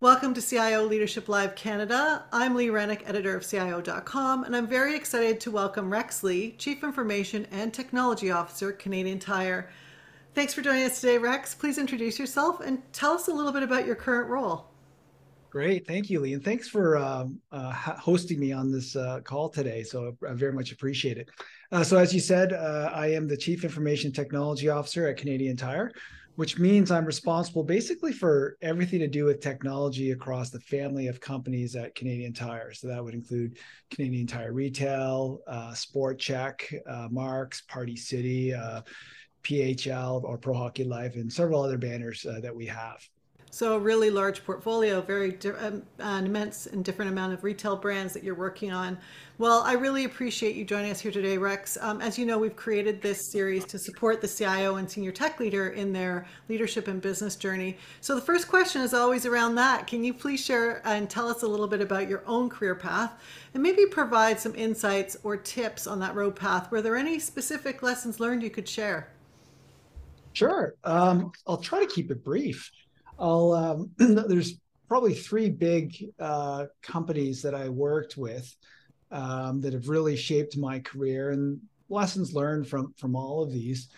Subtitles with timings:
[0.00, 2.24] Welcome to CIO Leadership Live Canada.
[2.32, 6.82] I'm Lee Rennick, editor of CIO.com, and I'm very excited to welcome Rex Lee, Chief
[6.82, 9.70] Information and Technology Officer, Canadian Tire.
[10.34, 11.54] Thanks for joining us today, Rex.
[11.54, 14.66] Please introduce yourself and tell us a little bit about your current role.
[15.48, 19.48] Great, thank you, Lee, and thanks for um, uh, hosting me on this uh, call
[19.48, 19.84] today.
[19.84, 21.30] So I very much appreciate it.
[21.70, 25.56] Uh, so as you said, uh, I am the Chief Information Technology Officer at Canadian
[25.56, 25.92] Tire
[26.36, 31.20] which means I'm responsible basically for everything to do with technology across the family of
[31.20, 32.72] companies at Canadian Tire.
[32.72, 33.58] So that would include
[33.90, 38.82] Canadian Tire Retail, uh, Sport Chek, uh, Marks, Party City, uh,
[39.44, 43.06] PHL, or Pro Hockey Life, and several other banners uh, that we have.
[43.54, 48.12] So a really large portfolio, very um, an immense and different amount of retail brands
[48.12, 48.98] that you're working on.
[49.38, 51.78] Well, I really appreciate you joining us here today, Rex.
[51.80, 55.38] Um, as you know, we've created this series to support the CIO and senior tech
[55.38, 57.78] leader in their leadership and business journey.
[58.00, 59.86] So the first question is always around that.
[59.86, 63.12] Can you please share and tell us a little bit about your own career path
[63.54, 66.72] and maybe provide some insights or tips on that road path?
[66.72, 69.12] Were there any specific lessons learned you could share?
[70.32, 70.74] Sure.
[70.82, 72.68] Um, I'll try to keep it brief.
[73.18, 78.54] I'll um, there's probably three big uh, companies that I worked with
[79.10, 83.88] um, that have really shaped my career and lessons learned from from all of these.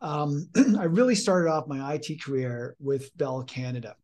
[0.00, 3.96] Um, I really started off my IT career with Bell Canada,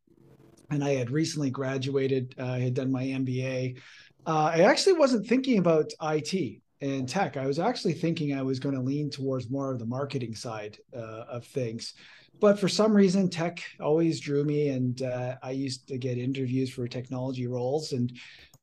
[0.70, 2.34] and I had recently graduated.
[2.38, 3.78] Uh, I had done my MBA.
[4.26, 7.36] Uh, I actually wasn't thinking about IT and tech.
[7.36, 10.78] I was actually thinking I was going to lean towards more of the marketing side
[10.94, 11.94] uh, of things
[12.40, 16.70] but for some reason tech always drew me and uh, i used to get interviews
[16.70, 18.12] for technology roles and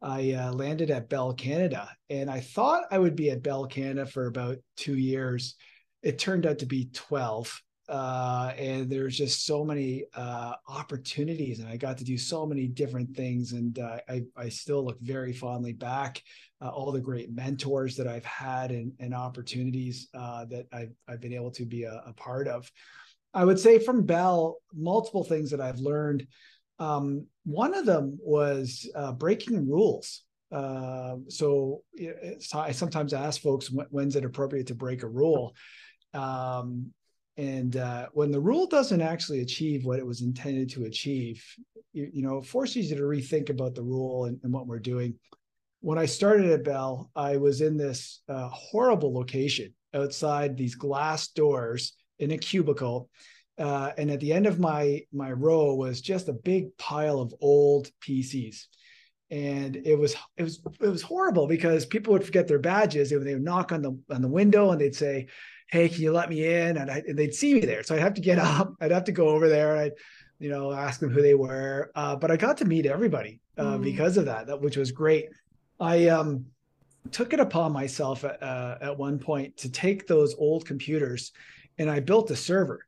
[0.01, 1.89] i uh, landed at bell canada.
[2.09, 5.55] And i thought i would be at bell canada for about two years.
[6.03, 11.69] It turned out to be 12 uh, and there's just so many uh, opportunities and
[11.69, 15.33] i got to do so many different things and uh, I, I still look very
[15.33, 16.21] fondly back
[16.61, 21.33] uh, all the great mentors that i've had and, and opportunities that I've, I've been
[21.33, 22.69] able to be a, a part of
[23.33, 26.27] I would say from Bell, multiple things that I've learned.
[26.79, 30.23] Um, one of them was uh, breaking rules.
[30.51, 31.83] Uh, so
[32.53, 35.53] I sometimes ask folks when's it appropriate to break a rule,
[36.13, 36.93] um,
[37.35, 41.43] and uh, when the rule doesn't actually achieve what it was intended to achieve,
[41.93, 44.79] you, you know, it forces you to rethink about the rule and, and, what we're
[44.79, 45.13] doing.
[45.81, 51.27] When I started at Bell, I was in this uh, horrible location outside these glass
[51.27, 53.09] doors in a cubicle.
[53.57, 57.33] Uh, and at the end of my my row was just a big pile of
[57.41, 58.65] old PCs,
[59.31, 63.09] and it was it was it was horrible because people would forget their badges.
[63.09, 65.27] They would, they would knock on the on the window and they'd say,
[65.71, 68.01] "Hey, can you let me in?" And, I, and they'd see me there, so I'd
[68.01, 68.75] have to get up.
[68.79, 69.75] I'd have to go over there.
[69.75, 69.93] I'd
[70.37, 71.91] you know ask them who they were.
[71.95, 73.83] Uh, but I got to meet everybody uh, mm.
[73.83, 75.29] because of that, that, which was great.
[75.79, 76.45] I um,
[77.11, 81.31] took it upon myself at, uh, at one point to take those old computers
[81.77, 82.81] and I built a server.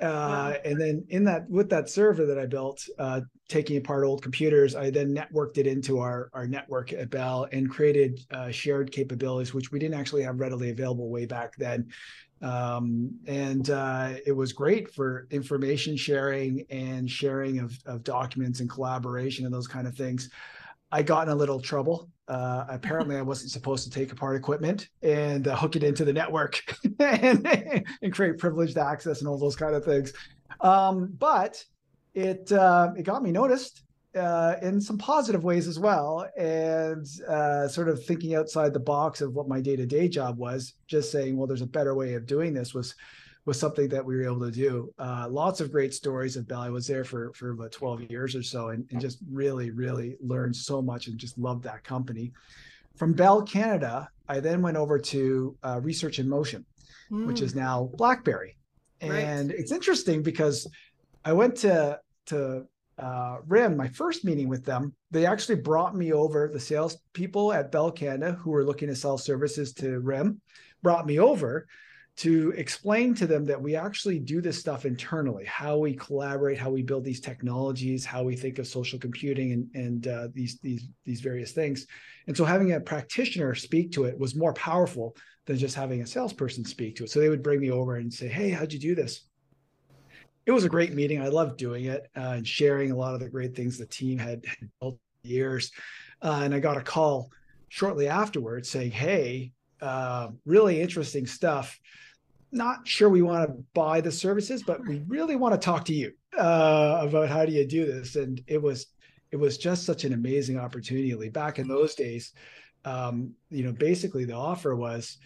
[0.00, 4.22] Uh, and then in that with that server that I built, uh, taking apart old
[4.22, 8.90] computers, I then networked it into our our network at Bell and created uh, shared
[8.90, 11.88] capabilities, which we didn't actually have readily available way back then.
[12.42, 18.68] Um, and uh, it was great for information sharing and sharing of, of documents and
[18.68, 20.28] collaboration and those kind of things.
[20.94, 22.08] I got in a little trouble.
[22.28, 26.12] Uh, apparently, I wasn't supposed to take apart equipment and uh, hook it into the
[26.12, 26.62] network
[27.00, 27.44] and,
[28.00, 30.12] and create privileged access and all those kind of things.
[30.60, 31.62] Um, but
[32.14, 33.82] it uh, it got me noticed
[34.14, 39.20] uh, in some positive ways as well, and uh, sort of thinking outside the box
[39.20, 40.74] of what my day to day job was.
[40.86, 42.94] Just saying, well, there's a better way of doing this was
[43.46, 44.92] was something that we were able to do.
[44.98, 46.62] Uh, lots of great stories of Bell.
[46.62, 50.16] I was there for for about 12 years or so, and, and just really, really
[50.20, 52.32] learned so much and just loved that company.
[52.96, 56.64] From Bell Canada, I then went over to uh, Research in Motion,
[57.10, 57.26] mm.
[57.26, 57.58] which is hmm.
[57.58, 58.56] now BlackBerry,
[59.00, 59.58] and right.
[59.58, 60.66] it's interesting because
[61.24, 62.66] I went to to
[62.98, 66.48] uh, RIM, my first meeting with them, they actually brought me over.
[66.52, 70.40] The salespeople at Bell Canada who were looking to sell services to RIM
[70.82, 71.66] brought me over
[72.16, 76.70] to explain to them that we actually do this stuff internally how we collaborate how
[76.70, 80.88] we build these technologies how we think of social computing and, and uh, these these
[81.04, 81.86] these various things.
[82.26, 85.16] And so having a practitioner speak to it was more powerful
[85.46, 87.10] than just having a salesperson speak to it.
[87.10, 89.26] So they would bring me over and say hey how'd you do this?
[90.46, 91.20] It was a great meeting.
[91.20, 94.18] I loved doing it uh, and sharing a lot of the great things the team
[94.18, 94.44] had,
[94.80, 95.72] built years.
[96.22, 97.30] Uh, and i got a call
[97.68, 99.52] shortly afterwards saying hey
[99.84, 101.78] uh, really interesting stuff
[102.54, 105.92] not sure we want to buy the services, but we really want to talk to
[105.92, 108.16] you uh, about how do you do this.
[108.16, 108.86] And it was
[109.32, 111.28] it was just such an amazing opportunity.
[111.28, 112.32] Back in those days,
[112.84, 115.18] um, you know, basically the offer was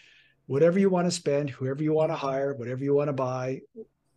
[0.47, 3.61] whatever you want to spend, whoever you want to hire, whatever you want to buy,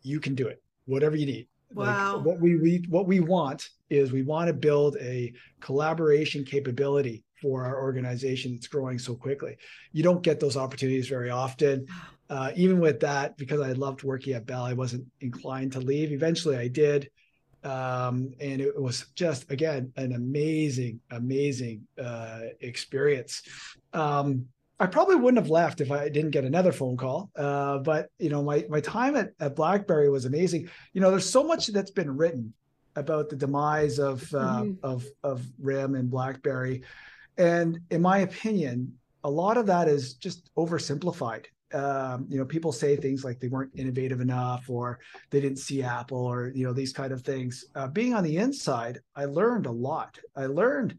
[0.00, 1.48] you can do it, whatever you need.
[1.74, 2.16] Wow.
[2.16, 7.24] Like what we, we what we want is we want to build a collaboration capability
[7.42, 9.56] for our organization that's growing so quickly.
[9.92, 11.86] You don't get those opportunities very often.
[12.30, 16.12] Uh, even with that, because I loved working at Bell, I wasn't inclined to leave.
[16.12, 17.10] Eventually, I did,
[17.62, 23.42] um, and it was just again an amazing, amazing uh, experience.
[23.92, 24.46] Um,
[24.80, 27.30] I probably wouldn't have left if I didn't get another phone call.
[27.36, 30.70] Uh, but you know, my my time at, at BlackBerry was amazing.
[30.92, 32.54] You know, there's so much that's been written
[32.96, 34.72] about the demise of uh, mm-hmm.
[34.82, 36.82] of of RIM and BlackBerry,
[37.38, 38.94] and in my opinion,
[39.24, 41.46] a lot of that is just oversimplified.
[41.72, 44.98] Um, you know, people say things like they weren't innovative enough, or
[45.30, 47.64] they didn't see Apple, or you know these kind of things.
[47.74, 50.18] Uh, being on the inside, I learned a lot.
[50.36, 50.96] I learned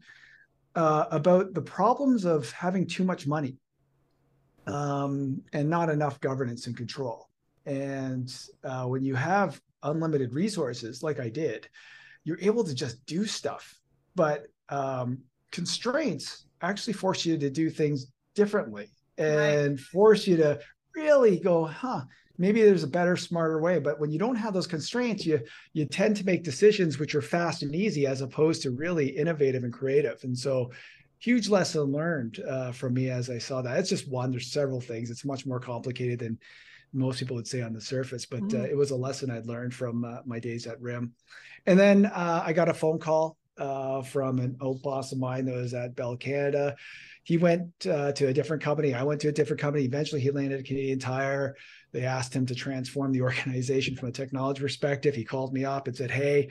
[0.74, 3.56] uh, about the problems of having too much money
[4.66, 7.28] um, and not enough governance and control.
[7.66, 8.34] And
[8.64, 11.68] uh, when you have unlimited resources, like I did,
[12.24, 13.78] you're able to just do stuff.
[14.14, 15.18] But um,
[15.54, 19.80] constraints actually force you to do things differently and right.
[19.80, 20.58] force you to
[20.96, 22.02] really go, huh,
[22.38, 23.78] maybe there's a better, smarter way.
[23.78, 25.40] But when you don't have those constraints, you
[25.72, 29.62] you tend to make decisions which are fast and easy as opposed to really innovative
[29.62, 30.22] and creative.
[30.24, 30.72] And so
[31.20, 33.78] huge lesson learned uh, from me as I saw that.
[33.78, 34.30] It's just one.
[34.32, 35.10] There's several things.
[35.10, 36.38] It's much more complicated than
[36.92, 38.62] most people would say on the surface, but uh, mm-hmm.
[38.62, 41.12] uh, it was a lesson I'd learned from uh, my days at RIM.
[41.66, 45.44] And then uh, I got a phone call uh, from an old boss of mine
[45.46, 46.76] that was at Bell Canada.
[47.22, 48.92] He went uh, to a different company.
[48.92, 49.84] I went to a different company.
[49.84, 51.56] Eventually, he landed at Canadian Tire.
[51.92, 55.14] They asked him to transform the organization from a technology perspective.
[55.14, 56.50] He called me up and said, "Hey,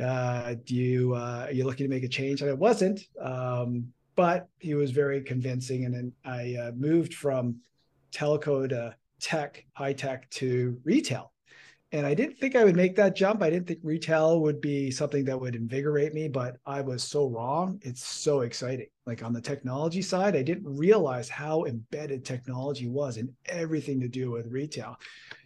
[0.00, 2.40] uh, do you uh, are you looking to make a change?
[2.40, 5.84] And I wasn't, um, but he was very convincing.
[5.84, 7.56] And then I uh, moved from
[8.12, 11.31] telco to tech, high tech to retail.
[11.92, 13.42] And I didn't think I would make that jump.
[13.42, 17.28] I didn't think retail would be something that would invigorate me, but I was so
[17.28, 17.78] wrong.
[17.82, 18.86] It's so exciting.
[19.04, 24.08] Like on the technology side, I didn't realize how embedded technology was in everything to
[24.08, 24.96] do with retail.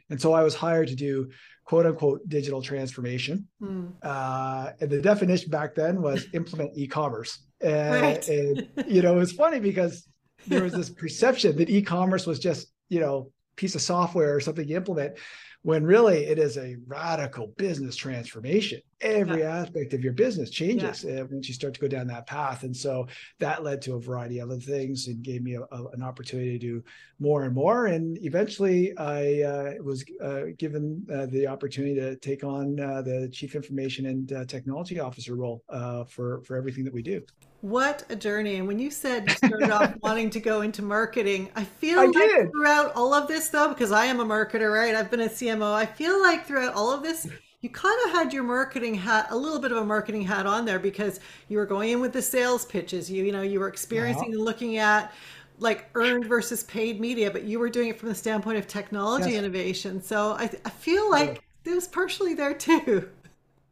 [0.08, 1.30] And so I was hired to do
[1.64, 3.48] quote unquote digital transformation.
[3.60, 3.92] Mm.
[4.00, 7.40] Uh, and the definition back then was implement e-commerce.
[7.60, 8.28] And, right.
[8.28, 10.06] and you know, it was funny because
[10.46, 14.68] there was this perception that e-commerce was just, you know, piece of software or something
[14.68, 15.18] you implement
[15.66, 18.80] when really it is a radical business transformation.
[19.00, 19.56] Every yeah.
[19.56, 21.22] aspect of your business changes yeah.
[21.22, 22.62] Uh, once you start to go down that path.
[22.62, 23.08] And so
[23.40, 26.56] that led to a variety of other things and gave me a, a, an opportunity
[26.56, 26.84] to do
[27.18, 27.86] more and more.
[27.86, 33.28] And eventually I uh, was uh, given uh, the opportunity to take on uh, the
[33.32, 35.64] chief information and uh, technology officer role
[36.08, 37.20] for, for everything that we do.
[37.66, 38.58] What a journey.
[38.58, 42.04] And when you said you started off wanting to go into marketing, I feel I
[42.04, 42.52] like did.
[42.52, 44.94] throughout all of this, though, because I am a marketer, right?
[44.94, 45.72] I've been a CMO.
[45.74, 47.26] I feel like throughout all of this,
[47.62, 50.64] you kind of had your marketing hat, a little bit of a marketing hat on
[50.64, 51.18] there because
[51.48, 53.10] you were going in with the sales pitches.
[53.10, 55.12] You, you know, you were experiencing and looking at
[55.58, 59.30] like earned versus paid media, but you were doing it from the standpoint of technology
[59.30, 59.40] yes.
[59.40, 60.00] innovation.
[60.00, 63.08] So I, I feel like it was partially there too.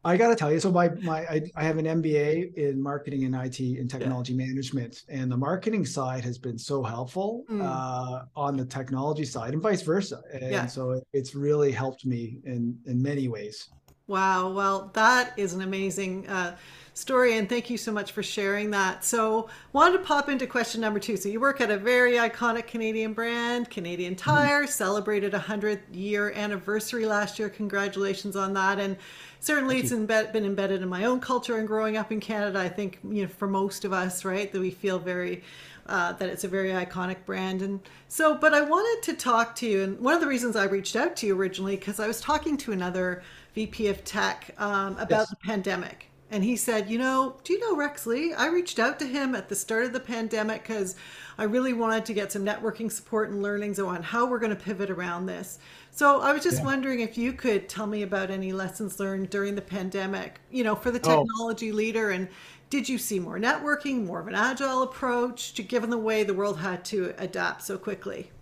[0.04, 3.24] I got to tell you, so my my I, I, have an MBA in marketing
[3.24, 4.46] and IT and technology yeah.
[4.46, 7.62] management, and the marketing side has been so helpful mm.
[7.62, 10.20] uh, on the technology side, and vice versa.
[10.32, 10.66] And yeah.
[10.66, 13.70] so it, it's really helped me in in many ways.
[14.06, 16.56] Wow, well, that is an amazing uh,
[16.92, 19.02] story, and thank you so much for sharing that.
[19.02, 21.16] So, wanted to pop into question number two.
[21.16, 24.30] So, you work at a very iconic Canadian brand, Canadian mm-hmm.
[24.30, 24.68] Tire, mm.
[24.68, 27.48] celebrated a hundredth year anniversary last year.
[27.48, 28.98] Congratulations on that, and
[29.40, 32.60] certainly it's embed, been embedded in my own culture and growing up in Canada.
[32.60, 35.42] I think you know for most of us, right, that we feel very
[35.86, 37.62] uh, that it's a very iconic brand.
[37.62, 40.64] And so, but I wanted to talk to you, and one of the reasons I
[40.64, 43.22] reached out to you originally because I was talking to another
[43.54, 45.30] VP of Tech um, about yes.
[45.30, 46.10] the pandemic.
[46.30, 48.32] And he said, You know, do you know Rex Lee?
[48.32, 50.96] I reached out to him at the start of the pandemic because
[51.38, 54.62] I really wanted to get some networking support and learnings on how we're going to
[54.62, 55.58] pivot around this.
[55.92, 56.64] So I was just yeah.
[56.64, 60.74] wondering if you could tell me about any lessons learned during the pandemic, you know,
[60.74, 61.24] for the oh.
[61.24, 61.74] technology oh.
[61.74, 62.10] leader.
[62.10, 62.28] And
[62.68, 66.34] did you see more networking, more of an agile approach to given the way the
[66.34, 68.32] world had to adapt so quickly?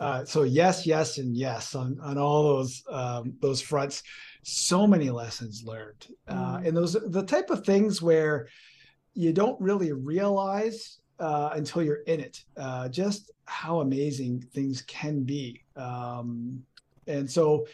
[0.00, 4.02] Uh, so yes, yes, and yes on on all those um, those fronts.
[4.42, 6.66] So many lessons learned, uh, mm.
[6.66, 8.48] and those the type of things where
[9.14, 12.44] you don't really realize uh, until you're in it.
[12.56, 15.62] Uh, just how amazing things can be.
[15.76, 16.62] Um,
[17.06, 17.66] and so,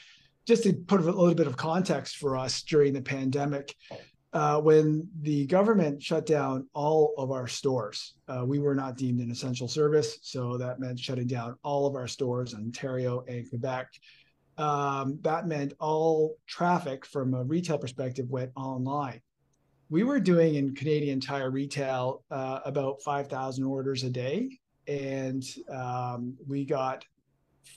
[0.47, 3.75] just to put a little bit of context for us during the pandemic,
[4.33, 9.21] uh, when the government shut down all of our stores, uh, we were not deemed
[9.21, 10.19] an essential service.
[10.23, 13.89] So that meant shutting down all of our stores in Ontario and Quebec.
[14.59, 19.21] Um, that meant all traffic from a retail perspective went online.
[19.89, 26.37] We were doing in Canadian Tire retail uh, about 5,000 orders a day, and um,
[26.47, 27.05] we got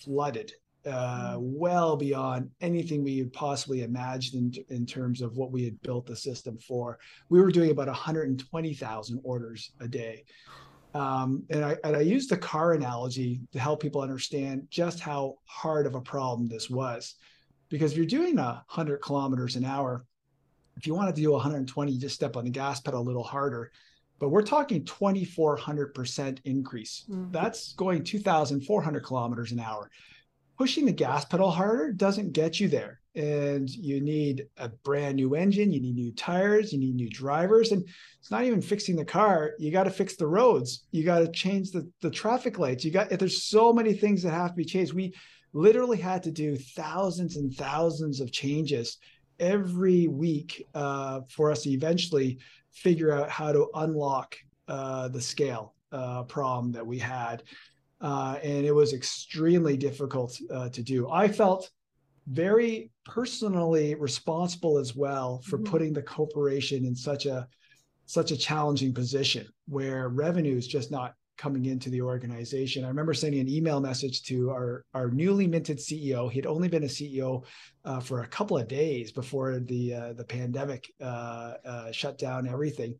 [0.03, 0.51] flooded
[0.85, 5.79] uh, well beyond anything we had possibly imagined in, in, terms of what we had
[5.83, 6.97] built the system for.
[7.29, 10.25] We were doing about 120,000 orders a day.
[10.93, 15.38] Um, and, I, and I used the car analogy to help people understand just how
[15.45, 17.15] hard of a problem this was.
[17.69, 20.05] Because if you're doing 100 kilometers an hour,
[20.75, 23.24] if you wanted to do 120, you just step on the gas pedal a little
[23.24, 23.71] harder.
[24.19, 27.05] But we're talking 2,400% increase.
[27.10, 27.31] Mm-hmm.
[27.31, 29.89] That's going 2,400 kilometers an hour
[30.61, 32.99] pushing the gas pedal harder doesn't get you there.
[33.15, 37.71] And you need a brand new engine, you need new tires, you need new drivers.
[37.71, 37.83] And
[38.19, 39.53] it's not even fixing the car.
[39.57, 40.85] You got to fix the roads.
[40.91, 42.85] You got to change the, the traffic lights.
[42.85, 44.93] You got there's so many things that have to be changed.
[44.93, 45.15] We
[45.51, 48.99] literally had to do thousands and thousands of changes
[49.39, 52.37] every week uh, for us to eventually
[52.71, 54.37] figure out how to unlock
[54.67, 57.41] uh, the scale uh, problem that we had
[58.01, 61.10] uh, and it was extremely difficult uh, to do.
[61.10, 61.70] I felt
[62.27, 65.72] very personally responsible as well for mm-hmm.
[65.72, 67.48] putting the corporation in such a
[68.05, 72.84] such a challenging position where revenue is just not coming into the organization.
[72.84, 76.29] I remember sending an email message to our our newly minted CEO.
[76.29, 77.46] He had only been a CEO
[77.86, 82.48] uh, for a couple of days before the uh, the pandemic uh, uh, shut down
[82.48, 83.00] everything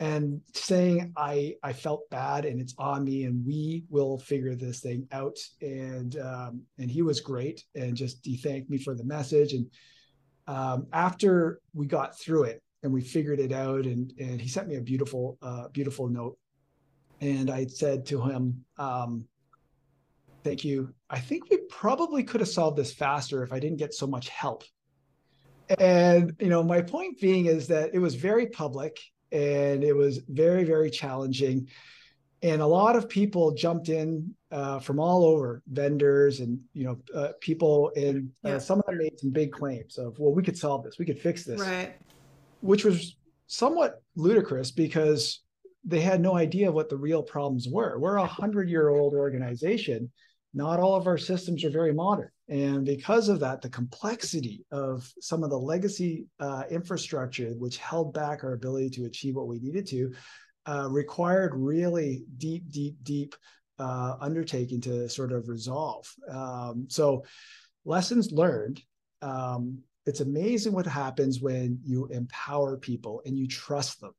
[0.00, 4.80] and saying I I felt bad and it's on me and we will figure this
[4.80, 5.36] thing out.
[5.60, 9.54] And um, and he was great and just he thanked me for the message.
[9.54, 9.66] And
[10.46, 14.68] um, after we got through it and we figured it out and and he sent
[14.68, 16.38] me a beautiful uh, beautiful note.
[17.20, 19.24] And I said to him um,
[20.44, 20.94] thank you.
[21.10, 24.28] I think we probably could have solved this faster if I didn't get so much
[24.28, 24.62] help.
[25.78, 28.96] And you know my point being is that it was very public
[29.32, 31.68] and it was very very challenging.
[32.40, 36.98] And a lot of people jumped in uh, from all over vendors and you know
[37.14, 40.56] uh, people and uh, some of them made some big claims of well we could
[40.56, 40.98] solve this.
[40.98, 41.60] We could fix this.
[41.60, 41.94] Right.
[42.60, 43.16] Which was
[43.46, 45.40] somewhat ludicrous because
[45.84, 47.98] they had no idea what the real problems were.
[47.98, 50.10] We're a hundred year old organization.
[50.54, 52.30] Not all of our systems are very modern.
[52.48, 58.14] And because of that, the complexity of some of the legacy uh, infrastructure, which held
[58.14, 60.14] back our ability to achieve what we needed to,
[60.66, 63.34] uh, required really deep, deep, deep
[63.78, 66.10] uh, undertaking to sort of resolve.
[66.30, 67.24] Um, so,
[67.84, 68.82] lessons learned.
[69.22, 74.12] Um, it's amazing what happens when you empower people and you trust them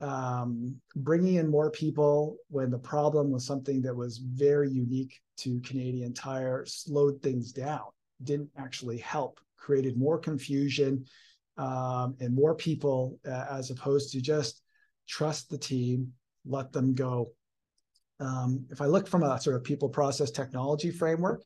[0.00, 5.60] um, bringing in more people when the problem was something that was very unique to
[5.60, 7.84] Canadian Tire slowed things down,
[8.22, 11.04] didn't actually help, created more confusion
[11.56, 14.62] um, and more people uh, as opposed to just
[15.08, 16.12] trust the team,
[16.44, 17.30] let them go.
[18.20, 21.42] Um, if I look from a sort of people process technology framework,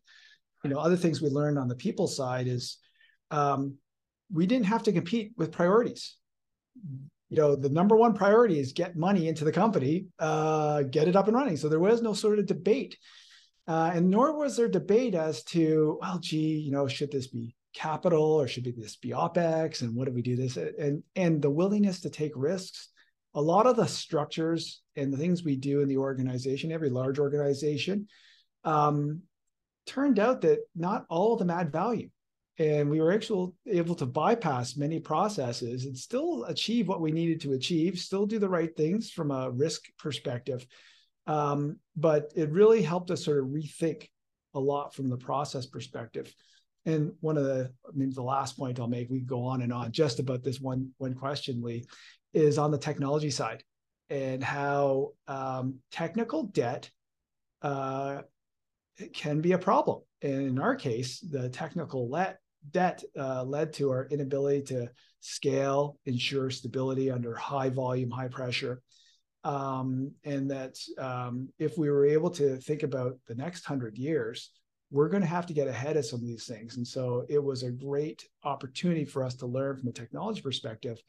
[0.65, 2.79] you know, other things we learned on the people side is
[3.31, 3.77] um,
[4.33, 6.17] we didn't have to compete with priorities
[7.31, 11.17] you know the number one priority is get money into the company uh, get it
[11.17, 11.57] up and running.
[11.57, 12.99] So there was no sort of debate
[13.67, 17.55] uh, and nor was there debate as to well gee you know should this be
[17.73, 20.57] capital or should this be opex and what do we do this?
[20.57, 22.89] And and the willingness to take risks.
[23.35, 27.21] A lot of the structures and the things we do in the organization every large
[27.21, 28.09] organization
[28.65, 29.23] um,
[29.87, 32.11] turned out that not all of them add value
[32.61, 37.41] and we were actually able to bypass many processes and still achieve what we needed
[37.41, 40.65] to achieve still do the right things from a risk perspective
[41.27, 44.09] um, but it really helped us sort of rethink
[44.55, 46.33] a lot from the process perspective
[46.85, 49.91] and one of the maybe the last point i'll make we go on and on
[49.91, 51.85] just about this one one question lee
[52.35, 53.65] is on the technology side
[54.11, 56.91] and how um, technical debt
[57.63, 58.23] uh,
[59.15, 60.01] can be a problem.
[60.23, 62.39] And in our case, the technical let,
[62.71, 64.91] debt uh, led to our inability to
[65.21, 68.83] scale, ensure stability under high volume, high pressure.
[69.43, 74.51] Um, and that um, if we were able to think about the next hundred years,
[74.91, 76.77] we're going to have to get ahead of some of these things.
[76.77, 81.01] And so it was a great opportunity for us to learn from a technology perspective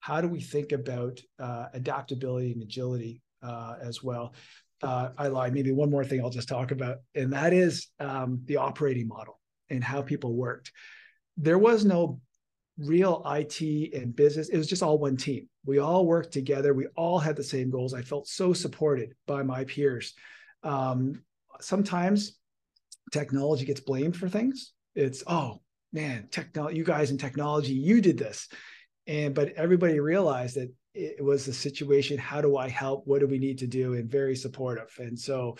[0.00, 4.34] how do we think about uh, adaptability and agility uh, as well.
[4.82, 5.52] Uh, I lied.
[5.52, 9.39] Maybe one more thing I'll just talk about, and that is um, the operating model
[9.70, 10.72] and how people worked.
[11.36, 12.20] There was no
[12.78, 14.48] real IT and business.
[14.48, 15.48] It was just all one team.
[15.64, 16.74] We all worked together.
[16.74, 17.94] We all had the same goals.
[17.94, 20.14] I felt so supported by my peers.
[20.62, 21.22] Um,
[21.60, 22.38] sometimes
[23.12, 24.72] technology gets blamed for things.
[24.94, 25.60] It's oh
[25.92, 28.48] man, technology, you guys in technology, you did this,
[29.06, 32.18] and but everybody realized that it was a situation.
[32.18, 33.06] How do I help?
[33.06, 33.94] What do we need to do?
[33.94, 34.92] And very supportive.
[34.98, 35.56] And so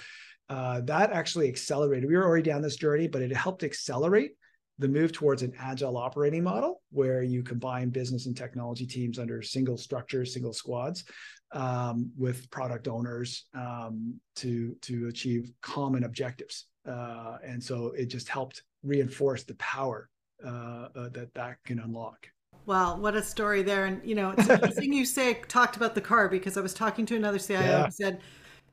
[0.50, 2.08] uh, that actually accelerated.
[2.08, 4.32] We were already down this journey, but it helped accelerate
[4.78, 9.42] the move towards an agile operating model where you combine business and technology teams under
[9.42, 11.04] single structures, single squads,
[11.52, 16.66] um, with product owners um, to to achieve common objectives.
[16.84, 20.08] Uh, and so it just helped reinforce the power
[20.44, 22.26] uh, uh, that that can unlock.
[22.66, 23.86] Wow, what a story there!
[23.86, 27.06] And you know, it's interesting you say talked about the car because I was talking
[27.06, 27.84] to another CIO yeah.
[27.84, 28.20] who said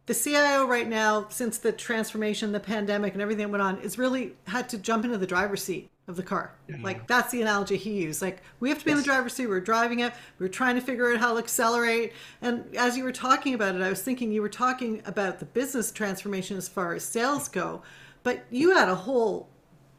[0.07, 3.97] the CIO right now, since the transformation, the pandemic, and everything that went on, is
[3.97, 6.53] really had to jump into the driver's seat of the car.
[6.69, 6.77] Yeah.
[6.81, 8.21] Like that's the analogy he used.
[8.21, 8.99] Like we have to be yes.
[8.99, 9.47] in the driver's seat.
[9.47, 10.13] We're driving it.
[10.39, 12.13] We're trying to figure out how to accelerate.
[12.41, 15.45] And as you were talking about it, I was thinking you were talking about the
[15.45, 17.81] business transformation as far as sales go,
[18.23, 19.49] but you had a whole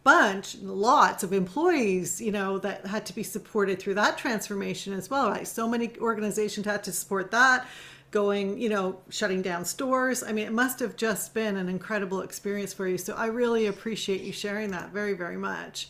[0.04, 5.10] bunch, lots of employees, you know, that had to be supported through that transformation as
[5.10, 5.28] well.
[5.28, 5.46] Right?
[5.46, 7.66] So many organizations had to support that
[8.10, 10.22] going, you know, shutting down stores.
[10.22, 12.98] I mean, it must have just been an incredible experience for you.
[12.98, 15.88] So I really appreciate you sharing that very, very much.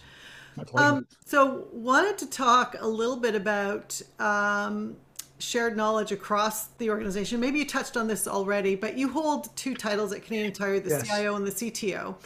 [0.75, 4.97] Um, so wanted to talk a little bit about um,
[5.39, 7.41] shared knowledge across the organization.
[7.41, 10.91] Maybe you touched on this already, but you hold two titles at Canadian Tire, the
[10.91, 11.07] yes.
[11.07, 12.17] CIO and the CTO.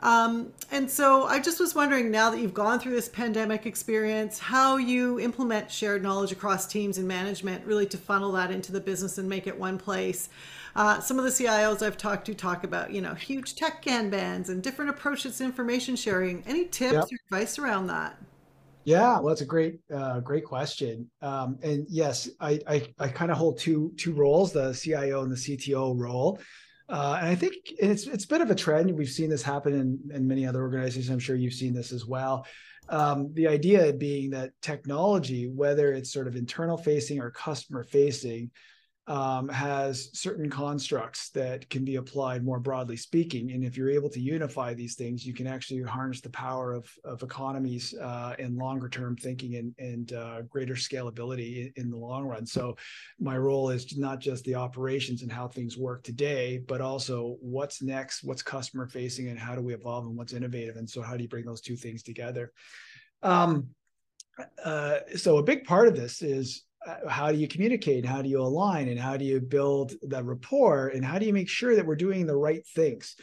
[0.00, 4.38] Um, and so I just was wondering now that you've gone through this pandemic experience,
[4.38, 8.80] how you implement shared knowledge across teams and management really to funnel that into the
[8.80, 10.28] business and make it one place.
[10.74, 14.50] Uh, some of the CIOs I've talked to talk about, you know, huge tech Kanbans
[14.50, 16.42] and different approaches to information sharing.
[16.46, 17.04] Any tips yep.
[17.04, 18.18] or advice around that?
[18.84, 21.10] Yeah, well, that's a great, uh, great question.
[21.22, 25.32] Um, and yes, I, I, I kind of hold two two roles: the CIO and
[25.32, 26.38] the CTO role.
[26.88, 28.90] Uh, and I think it's it's a bit of a trend.
[28.92, 31.10] We've seen this happen in, in many other organizations.
[31.10, 32.46] I'm sure you've seen this as well.
[32.88, 38.50] Um, the idea being that technology, whether it's sort of internal facing or customer facing,
[39.08, 43.52] um, has certain constructs that can be applied more broadly speaking.
[43.52, 46.90] And if you're able to unify these things, you can actually harness the power of,
[47.04, 51.96] of economies uh, and longer term thinking and, and uh, greater scalability in, in, the
[51.96, 52.44] long run.
[52.44, 52.76] So,
[53.20, 57.82] my role is not just the operations and how things work today, but also what's
[57.82, 60.76] next, what's customer facing, and how do we evolve and what's innovative.
[60.76, 62.52] And so, how do you bring those two things together?
[63.22, 63.68] Um,
[64.64, 66.64] uh, so, a big part of this is
[67.08, 68.04] how do you communicate?
[68.04, 68.88] How do you align?
[68.88, 70.88] And how do you build that rapport?
[70.88, 73.16] And how do you make sure that we're doing the right things?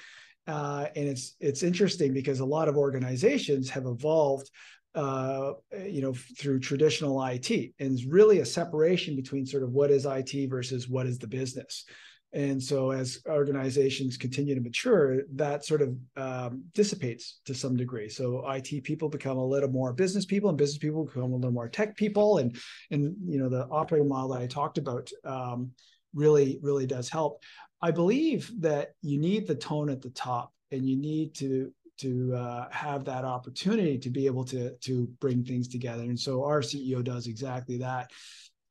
[0.45, 4.49] Uh, and it's it's interesting because a lot of organizations have evolved
[4.93, 5.54] uh,
[5.88, 10.06] you know through traditional IT and it's really a separation between sort of what is
[10.06, 11.86] IT versus what is the business
[12.33, 18.09] and so as organizations continue to mature, that sort of um, dissipates to some degree.
[18.09, 21.51] So IT people become a little more business people, and business people become a little
[21.51, 22.39] more tech people.
[22.39, 22.57] And
[22.89, 25.71] and you know the operating model that I talked about um,
[26.15, 27.43] really really does help.
[27.81, 32.33] I believe that you need the tone at the top, and you need to to
[32.33, 36.03] uh, have that opportunity to be able to to bring things together.
[36.03, 38.09] And so our CEO does exactly that.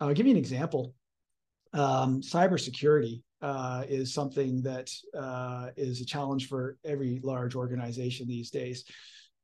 [0.01, 0.94] I'll give you an example.
[1.75, 8.51] Um, cybersecurity uh, is something that uh, is a challenge for every large organization these
[8.51, 8.85] days.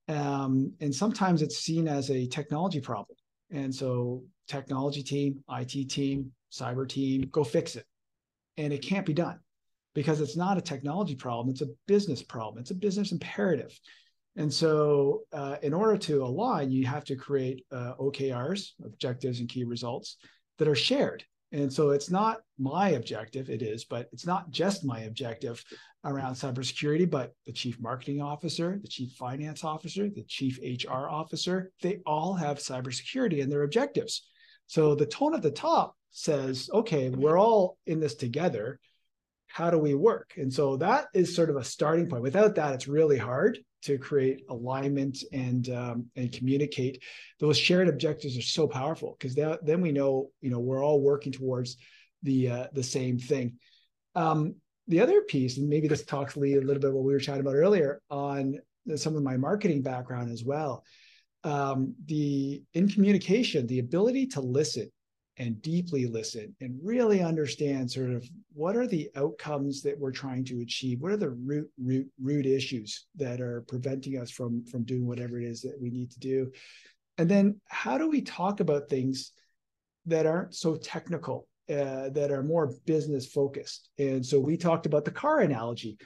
[0.08, 3.16] Um, and sometimes it's seen as a technology problem.
[3.50, 7.84] And so, technology team, IT team, cyber team, go fix it.
[8.56, 9.38] And it can't be done
[9.94, 13.78] because it's not a technology problem, it's a business problem, it's a business imperative.
[14.36, 19.48] And so, uh, in order to align, you have to create uh, OKRs, objectives and
[19.48, 20.16] key results,
[20.58, 24.84] that are shared and so it's not my objective, it is, but it's not just
[24.84, 25.64] my objective
[26.04, 31.72] around cybersecurity, but the chief marketing officer, the chief finance officer, the chief HR officer,
[31.82, 34.28] they all have cybersecurity in their objectives.
[34.66, 38.78] So the tone at the top says, okay, we're all in this together.
[39.46, 40.32] How do we work?
[40.36, 42.22] And so that is sort of a starting point.
[42.22, 47.02] Without that, it's really hard to create alignment and um, and communicate.
[47.38, 51.32] Those shared objectives are so powerful because then we know you know we're all working
[51.32, 51.76] towards
[52.22, 53.58] the uh, the same thing.
[54.14, 54.56] Um,
[54.88, 57.42] the other piece and maybe this talks Lee a little bit what we were chatting
[57.42, 58.58] about earlier on
[58.96, 60.84] some of my marketing background as well.
[61.44, 64.90] Um, the in communication the ability to listen
[65.38, 70.44] and deeply listen and really understand sort of what are the outcomes that we're trying
[70.44, 74.84] to achieve what are the root root root issues that are preventing us from from
[74.84, 76.50] doing whatever it is that we need to do
[77.18, 79.32] And then how do we talk about things
[80.06, 83.90] that aren't so technical, uh, that are more business focused?
[83.98, 85.98] And so we talked about the car analogy.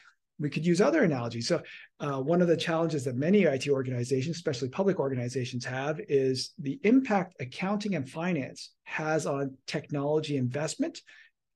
[0.43, 1.49] We could use other analogies.
[1.49, 1.63] So,
[2.01, 6.81] uh, one of the challenges that many IT organizations, especially public organizations, have is the
[6.83, 11.01] impact accounting and finance has on technology investment,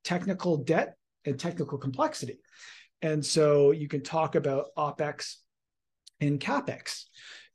[0.05, 2.39] technical debt, and technical complexity.
[3.03, 5.37] And so you can talk about OPEX
[6.21, 7.05] and CAPEX.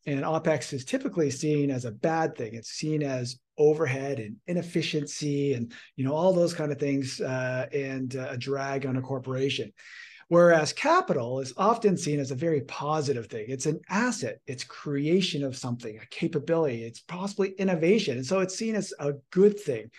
[0.06, 2.56] And OPEX is typically seen as a bad thing.
[2.56, 7.67] It's seen as overhead and inefficiency and you know all those kind of things uh,
[7.72, 9.72] and uh, a drag on a corporation.
[10.32, 13.48] Whereas capital is often seen as a very positive thing.
[13.50, 18.15] It's an asset, it's creation of something, a capability, it's possibly innovation.
[18.15, 19.91] And so it's seen as a good thing.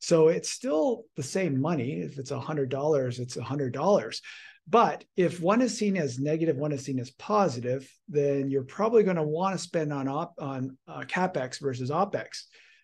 [0.00, 2.00] So it's still the same money.
[2.00, 4.20] If it's $100, it's $100.
[4.68, 9.04] But if one is seen as negative, one is seen as positive, then you're probably
[9.04, 12.42] going to want to spend on op, on uh, capex versus opex.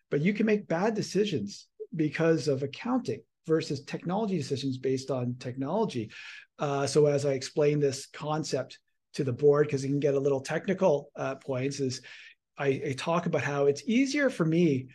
[0.09, 6.11] But you can make bad decisions because of accounting versus technology decisions based on technology.
[6.59, 8.78] Uh, so as I explain this concept
[9.14, 12.02] to the board, because it can get a little technical uh, points, is
[12.59, 14.88] I, I talk about how it's easier for me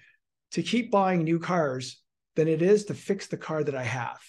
[0.52, 2.02] to keep buying new cars
[2.36, 4.20] than it is to fix the car that I have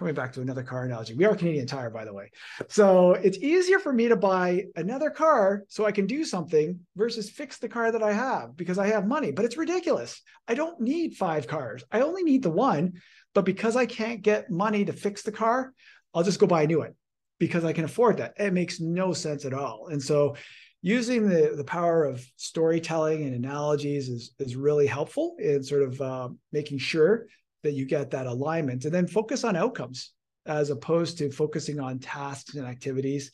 [0.00, 1.12] coming back to another car analogy.
[1.12, 2.30] We are Canadian Tire, by the way.
[2.68, 7.28] So it's easier for me to buy another car so I can do something versus
[7.28, 9.30] fix the car that I have because I have money.
[9.30, 10.22] But it's ridiculous.
[10.48, 11.84] I don't need five cars.
[11.92, 12.94] I only need the one.
[13.34, 15.72] But because I can't get money to fix the car,
[16.14, 16.94] I'll just go buy a new one
[17.38, 18.34] because I can afford that.
[18.38, 19.88] It makes no sense at all.
[19.88, 20.36] And so
[20.82, 26.00] using the, the power of storytelling and analogies is, is really helpful in sort of
[26.00, 27.26] uh, making sure
[27.62, 30.12] that you get that alignment and then focus on outcomes
[30.46, 33.30] as opposed to focusing on tasks and activities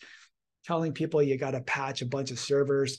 [0.64, 2.98] telling people you got to patch a bunch of servers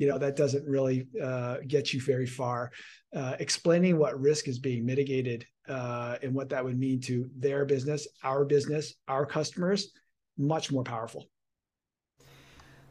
[0.00, 2.72] you know that doesn't really uh, get you very far
[3.14, 7.64] uh, explaining what risk is being mitigated uh, and what that would mean to their
[7.64, 9.92] business our business our customers
[10.38, 11.28] much more powerful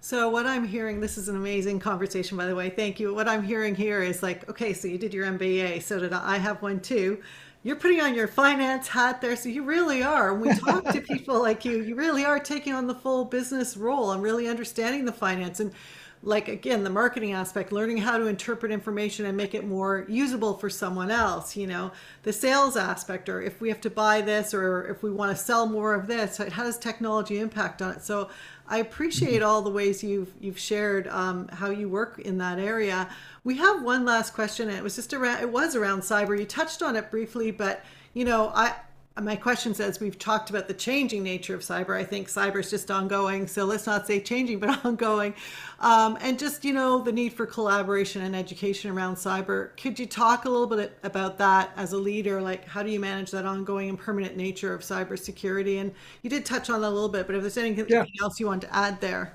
[0.01, 2.69] so what I'm hearing, this is an amazing conversation, by the way.
[2.69, 3.13] Thank you.
[3.13, 6.35] What I'm hearing here is like, okay, so you did your MBA, so did I.
[6.35, 7.21] I have one too.
[7.63, 10.33] You're putting on your finance hat there, so you really are.
[10.33, 13.75] When we talk to people like you, you really are taking on the full business
[13.75, 15.73] role and really understanding the finance and
[16.21, 20.53] like again the marketing aspect learning how to interpret information and make it more usable
[20.53, 21.91] for someone else you know
[22.23, 25.43] the sales aspect or if we have to buy this or if we want to
[25.43, 28.29] sell more of this how does technology impact on it so
[28.69, 33.09] I appreciate all the ways you've you've shared um, how you work in that area.
[33.43, 35.41] We have one last question, and it was just around.
[35.41, 36.37] It was around cyber.
[36.37, 38.75] You touched on it briefly, but you know, I
[39.21, 41.95] my question says we've talked about the changing nature of cyber.
[41.95, 45.33] I think cyber is just ongoing, so let's not say changing, but ongoing,
[45.79, 49.75] um, and just you know the need for collaboration and education around cyber.
[49.77, 52.41] Could you talk a little bit about that as a leader?
[52.41, 55.81] Like, how do you manage that ongoing and permanent nature of cybersecurity?
[55.81, 55.91] And
[56.21, 58.05] you did touch on that a little bit, but if there's anything yeah.
[58.21, 59.33] else you want to add there.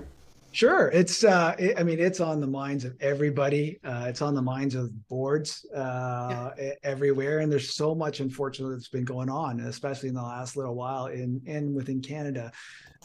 [0.55, 1.25] Sure, it's.
[1.25, 3.77] Uh, it, I mean, it's on the minds of everybody.
[3.83, 6.71] Uh, it's on the minds of boards uh, yeah.
[6.81, 10.73] everywhere, and there's so much, unfortunately, that's been going on, especially in the last little
[10.73, 12.53] while, in and within Canada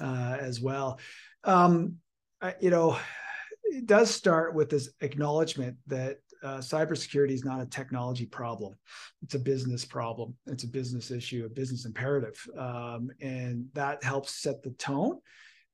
[0.00, 1.00] uh, as well.
[1.42, 1.96] Um,
[2.40, 2.96] I, you know,
[3.64, 8.76] it does start with this acknowledgement that uh, cybersecurity is not a technology problem;
[9.24, 10.36] it's a business problem.
[10.46, 15.18] It's a business issue, a business imperative, um, and that helps set the tone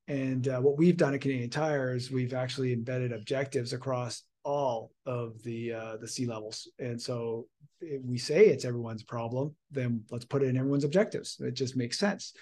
[0.09, 4.93] and uh, what we've done at Canadian Tire is we've actually embedded objectives across all
[5.05, 6.69] of the uh, the C levels.
[6.79, 7.49] And so
[7.81, 11.37] if we say it's everyone's problem, then let's put it in everyone's objectives.
[11.41, 12.33] It just makes sense.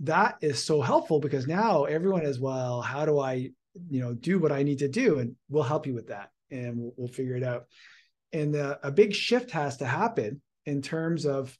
[0.00, 2.80] That is so helpful because now everyone is well.
[2.80, 3.50] How do I,
[3.90, 5.18] you know, do what I need to do?
[5.18, 7.66] And we'll help you with that, and we'll, we'll figure it out.
[8.32, 11.56] And the, a big shift has to happen in terms of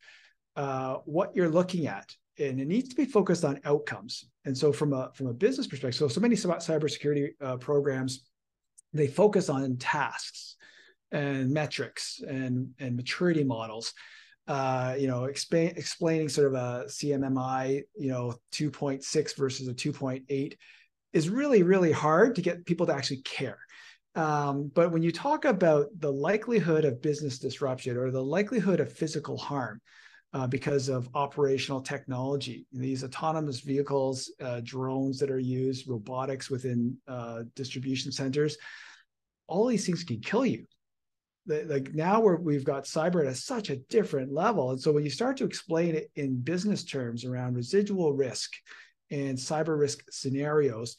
[0.56, 4.26] uh, what you're looking at and it needs to be focused on outcomes.
[4.44, 8.28] And so, from a from a business perspective, so so many cybersecurity uh, programs
[8.92, 10.56] they focus on tasks
[11.12, 13.92] and metrics and and maturity models.
[14.46, 20.54] Uh, you know, explain, explaining sort of a CMMI, you know, 2.6 versus a 2.8
[21.14, 23.58] is really really hard to get people to actually care.
[24.14, 28.92] Um, but when you talk about the likelihood of business disruption or the likelihood of
[28.92, 29.80] physical harm,
[30.34, 32.66] uh, because of operational technology.
[32.72, 38.56] These autonomous vehicles, uh, drones that are used, robotics within uh, distribution centers,
[39.46, 40.66] all these things can kill you.
[41.46, 44.70] Like now we're, we've got cyber at such a different level.
[44.70, 48.50] And so when you start to explain it in business terms around residual risk
[49.10, 50.96] and cyber risk scenarios,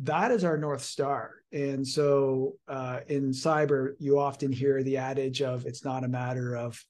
[0.00, 1.32] that is our North Star.
[1.52, 6.54] And so uh, in cyber, you often hear the adage of it's not a matter
[6.54, 6.80] of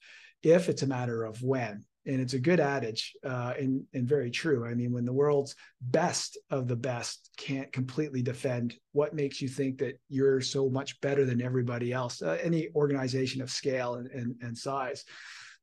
[0.42, 1.85] if, it's a matter of when.
[2.07, 4.66] And it's a good adage uh, and, and very true.
[4.66, 9.48] I mean, when the world's best of the best can't completely defend, what makes you
[9.48, 14.11] think that you're so much better than everybody else, uh, any organization of scale and,
[14.11, 15.05] and, and size?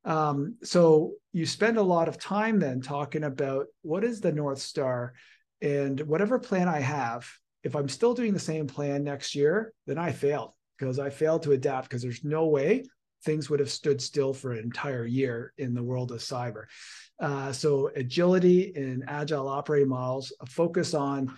[0.03, 4.59] Um, so you spend a lot of time then talking about what is the North
[4.59, 5.13] Star
[5.61, 7.27] and whatever plan I have,
[7.63, 11.41] if I'm still doing the same plan next year, then I failed because I failed
[11.43, 12.83] to adapt because there's no way
[13.25, 16.65] things would have stood still for an entire year in the world of cyber.
[17.19, 21.33] Uh, so agility and agile operating models, a focus on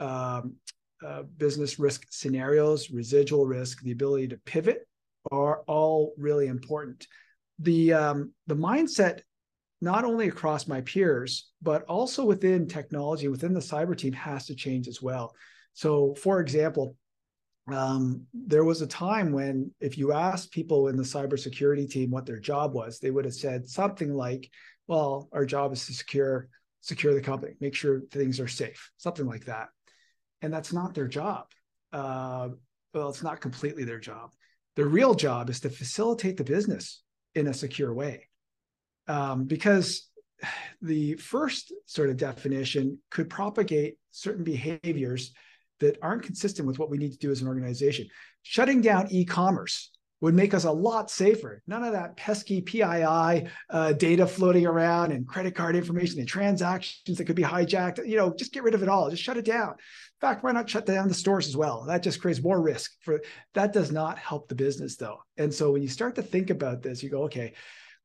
[0.00, 0.54] um,
[1.06, 4.86] uh, business risk scenarios, residual risk, the ability to pivot
[5.30, 7.06] are all really important.
[7.58, 9.20] The um, the mindset
[9.80, 14.54] not only across my peers, but also within technology, within the cyber team, has to
[14.54, 15.34] change as well.
[15.74, 16.96] So, for example,
[17.72, 22.26] um, there was a time when if you asked people in the cybersecurity team what
[22.26, 24.48] their job was, they would have said something like,
[24.86, 26.48] "Well, our job is to secure
[26.80, 29.68] secure the company, make sure things are safe," something like that.
[30.42, 31.46] And that's not their job.
[31.92, 32.50] Uh,
[32.94, 34.30] well, it's not completely their job.
[34.76, 37.02] Their real job is to facilitate the business
[37.34, 38.28] in a secure way
[39.08, 40.08] um, because
[40.82, 45.32] the first sort of definition could propagate certain behaviors
[45.80, 48.06] that aren't consistent with what we need to do as an organization.
[48.42, 51.62] Shutting down e-commerce would make us a lot safer.
[51.66, 57.18] None of that pesky PII uh, data floating around and credit card information and transactions
[57.18, 58.06] that could be hijacked.
[58.06, 59.10] You know, just get rid of it all.
[59.10, 59.70] Just shut it down.
[59.70, 61.84] In fact, why not shut down the stores as well?
[61.86, 62.92] That just creates more risk.
[63.02, 63.20] For
[63.52, 65.18] that does not help the business though.
[65.36, 67.52] And so when you start to think about this, you go, okay,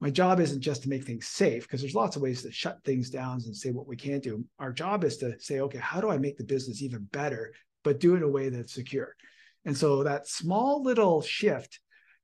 [0.02, 2.84] my job isn't just to make things safe because there's lots of ways to shut
[2.84, 4.44] things down and say what we can't do.
[4.58, 8.00] Our job is to say, okay, how do I make the business even better, but
[8.00, 9.16] do it in a way that's secure?
[9.64, 11.80] And so that small little shift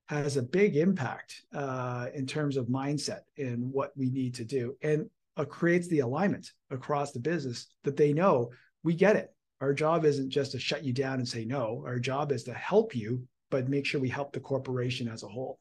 [0.08, 4.76] has a big impact uh, in terms of mindset and what we need to do,
[4.82, 8.50] and uh, creates the alignment across the business that they know
[8.84, 9.28] we get it.
[9.62, 11.84] Our job isn't just to shut you down and say no.
[11.86, 15.28] Our job is to help you, but make sure we help the corporation as a
[15.28, 15.60] whole.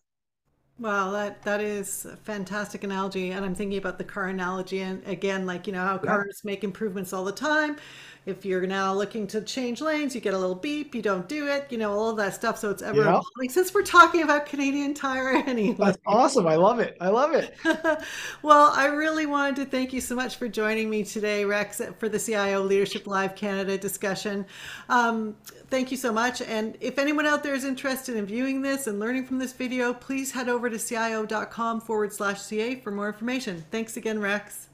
[0.79, 5.03] Wow, that that is a fantastic analogy, and I'm thinking about the car analogy, and
[5.07, 7.79] again, like you know how cars make improvements all the time.
[8.27, 11.47] If you're now looking to change lanes, you get a little beep, you don't do
[11.49, 12.59] it, you know, all of that stuff.
[12.59, 13.09] So it's ever Yeah.
[13.09, 13.49] evolving.
[13.49, 16.47] Since we're talking about Canadian Tire anyway, That's awesome.
[16.47, 16.97] I love it.
[17.01, 17.55] I love it.
[18.43, 22.09] well, I really wanted to thank you so much for joining me today, Rex, for
[22.09, 24.47] the CIO Leadership Live Canada discussion.
[24.89, 25.37] Um,
[25.69, 26.41] thank you so much.
[26.41, 29.93] And if anyone out there is interested in viewing this and learning from this video,
[29.93, 33.65] please head over to cio.com forward slash CA for more information.
[33.71, 34.69] Thanks again, Rex.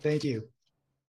[0.00, 0.53] Thank you.